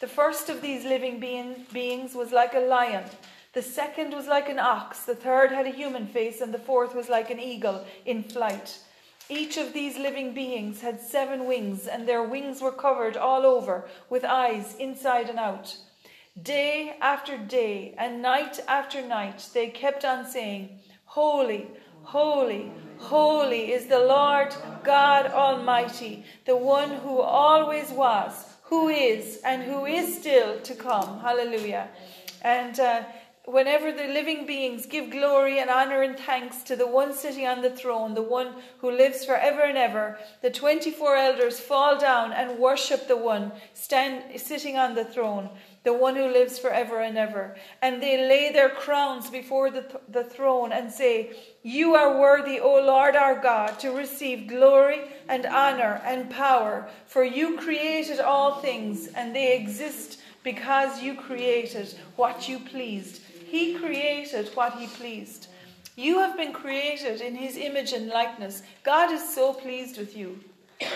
[0.00, 3.04] The first of these living being, beings was like a lion.
[3.52, 5.00] The second was like an ox.
[5.00, 6.40] The third had a human face.
[6.40, 8.78] And the fourth was like an eagle in flight.
[9.30, 13.88] Each of these living beings had seven wings, and their wings were covered all over
[14.08, 15.76] with eyes inside and out.
[16.42, 21.68] Day after day and night after night, they kept on saying, Holy,
[22.02, 24.52] holy, holy is the Lord
[24.82, 31.20] God Almighty, the one who always was, who is, and who is still to come.
[31.20, 31.88] Hallelujah.
[32.42, 33.04] And uh,
[33.50, 37.62] whenever the living beings give glory and honor and thanks to the one sitting on
[37.62, 42.58] the throne, the one who lives forever and ever, the 24 elders fall down and
[42.58, 45.50] worship the one stand, sitting on the throne,
[45.82, 47.56] the one who lives forever and ever.
[47.82, 52.60] And they lay their crowns before the, th- the throne and say, You are worthy,
[52.60, 58.60] O Lord our God, to receive glory and honor and power, for you created all
[58.60, 63.22] things, and they exist because you created what you pleased.
[63.50, 65.48] He created what He pleased.
[65.96, 68.62] You have been created in His image and likeness.
[68.84, 70.38] God is so pleased with you.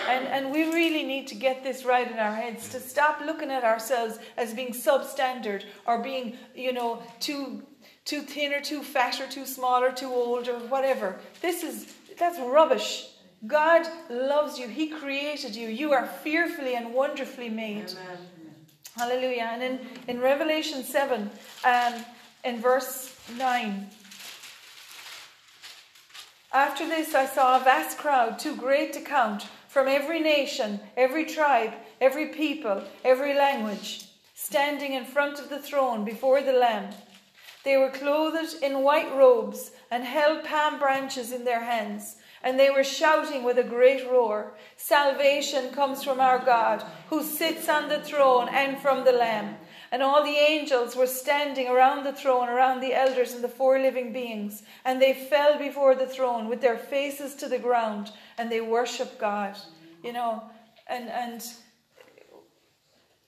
[0.07, 3.51] And, and we really need to get this right in our heads to stop looking
[3.51, 7.61] at ourselves as being substandard or being, you know, too,
[8.03, 11.19] too thin or too fat or too small or too old or whatever.
[11.41, 13.09] This is, that's rubbish.
[13.45, 14.67] God loves you.
[14.67, 15.67] He created you.
[15.67, 17.91] You are fearfully and wonderfully made.
[17.91, 18.17] Amen.
[18.95, 19.49] Hallelujah.
[19.51, 21.29] And in, in Revelation 7,
[21.65, 21.93] um,
[22.45, 23.89] in verse 9.
[26.53, 31.25] After this, I saw a vast crowd, too great to count, from every nation, every
[31.25, 36.93] tribe, every people, every language, standing in front of the throne before the Lamb.
[37.65, 42.69] They were clothed in white robes and held palm branches in their hands, and they
[42.69, 48.01] were shouting with a great roar Salvation comes from our God, who sits on the
[48.01, 49.55] throne, and from the Lamb.
[49.95, 53.79] And all the angels were standing around the throne, around the elders and the four
[53.79, 54.61] living beings.
[54.83, 59.17] And they fell before the throne with their faces to the ground and they worshiped
[59.17, 59.55] God.
[60.03, 60.43] You know,
[60.87, 61.41] and, and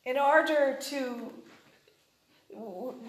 [0.04, 1.32] in order to,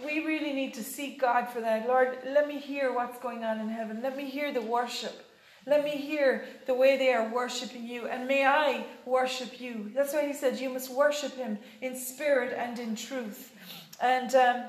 [0.07, 1.89] we really need to seek God for that.
[1.89, 3.99] Lord, let me hear what's going on in heaven.
[4.05, 5.28] Let me hear the worship.
[5.69, 9.91] Let me hear the way they are worshiping you, and may I worship you.
[9.95, 13.53] That's why he said you must worship him in spirit and in truth.
[14.01, 14.65] And um,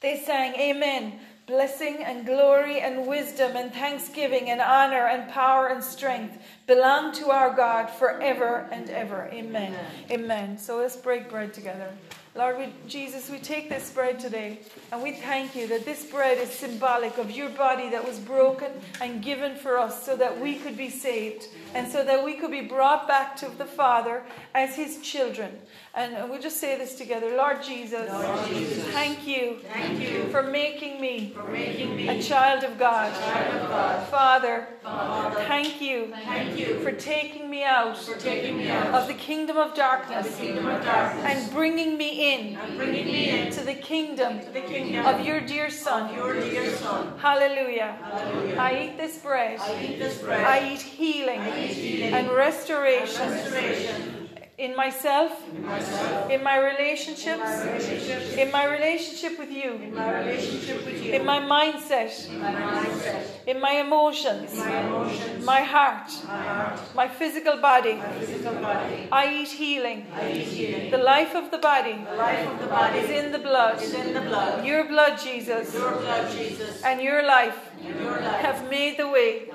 [0.00, 1.20] they sang, Amen.
[1.46, 7.30] Blessing and glory and wisdom and thanksgiving and honor and power and strength belong to
[7.30, 9.30] our God forever and ever.
[9.32, 9.72] Amen.
[9.72, 9.86] Amen.
[10.10, 10.58] Amen.
[10.58, 11.88] So let's break bread together.
[12.36, 14.58] Lord we, Jesus, we take this bread today
[14.92, 18.70] and we thank you that this bread is symbolic of your body that was broken
[19.00, 22.50] and given for us so that we could be saved and so that we could
[22.50, 24.22] be brought back to the Father
[24.54, 25.50] as his children.
[25.94, 27.34] And we'll just say this together.
[27.34, 32.22] Lord Jesus, Lord Jesus thank, you thank you for making me, for making me a
[32.22, 33.14] child of God.
[33.18, 34.08] Child of God.
[34.08, 39.08] Father, Father, thank you, thank you for taking me out, for taking me out of
[39.08, 43.74] the kingdom of darkness, kingdom of darkness and bringing me in, me in to the
[43.74, 46.14] kingdom, to the kingdom of your dear Son.
[46.14, 47.18] Your dear Son.
[47.18, 47.98] Hallelujah.
[48.02, 48.58] Hallelujah.
[48.58, 49.60] I eat this bread.
[49.60, 50.44] I eat this bread.
[50.44, 53.22] I eat healing, I eat healing and restoration.
[53.22, 54.15] And restoration
[54.58, 59.72] in myself, in, myself, in my relationships, in my, relationships, in my relationship with you,
[59.74, 64.58] in my, relationship with you, in my mindset, in my, mindset, in my emotions, in
[64.58, 69.08] my, emotions, my heart, my, heart, my, physical body, my physical body.
[69.12, 70.06] I eat healing.
[70.14, 70.90] I eat healing.
[70.90, 73.82] The life of the body, the life of the body is in the blood.
[73.82, 74.64] Is in the blood.
[74.64, 75.74] Your blood, Jesus.
[75.74, 76.82] Your blood, Jesus.
[76.82, 79.50] And your life, and your life have made the way,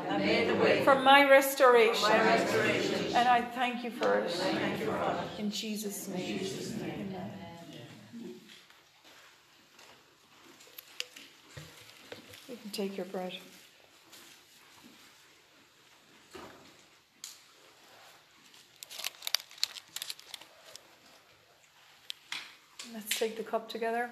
[0.84, 2.12] for my restoration.
[3.16, 4.32] And I thank you for it.
[4.32, 4.94] Thank you
[5.38, 6.40] in Jesus' name.
[6.84, 7.32] Amen.
[12.50, 13.34] You can take your bread.
[22.94, 24.12] Let's take the cup together.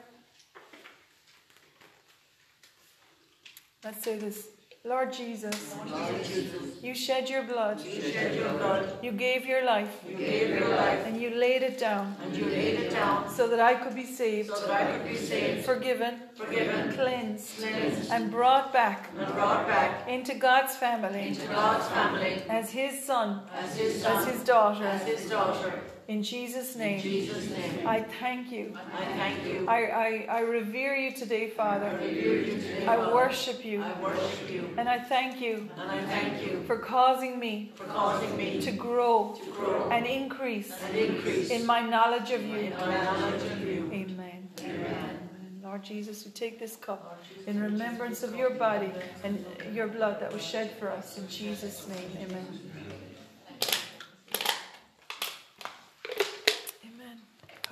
[3.81, 4.49] Let's say this
[4.83, 7.79] Lord Jesus, Lord Jesus, you shed your blood.
[7.81, 8.97] You shed your blood.
[9.01, 10.03] You gave your life.
[10.05, 11.05] You gave your life.
[11.05, 12.15] And you laid it down.
[12.21, 13.29] And you laid it down.
[13.29, 14.49] So that I could be saved.
[14.49, 15.65] So that I could be saved.
[15.65, 16.19] Forgiven.
[16.35, 16.93] Forgiven.
[16.93, 17.57] Cleansed.
[17.57, 18.11] Cleansed.
[18.11, 19.09] And brought back.
[19.17, 20.07] And brought back.
[20.09, 21.27] Into God's family.
[21.29, 22.43] Into God's family.
[22.49, 23.41] As his son.
[23.53, 24.17] As his son.
[24.17, 24.85] As his daughter.
[24.85, 25.81] As his daughter.
[26.09, 26.95] In Jesus' name.
[26.95, 27.85] In Jesus name.
[27.85, 28.75] I thank you.
[28.97, 29.67] I thank you.
[29.67, 31.99] I, I, I revere you today, Father.
[32.01, 33.13] I, you today, I Father.
[33.13, 33.83] worship you.
[33.83, 34.73] I worship you.
[34.79, 35.69] And I thank you.
[35.77, 40.07] And I thank you for causing me, for causing me to grow, to grow and,
[40.07, 42.71] increase and increase in my knowledge of you.
[42.71, 43.87] Knowledge of you.
[43.93, 44.49] Amen.
[44.63, 45.19] Amen.
[45.61, 48.91] Lord Jesus, we take this cup in remembrance of your body
[49.23, 51.19] and your blood that was shed for us.
[51.19, 52.59] In Jesus' name, amen.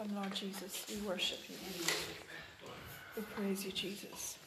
[0.08, 1.56] Come, Lord Jesus, we worship you.
[3.16, 4.38] We praise you, Jesus.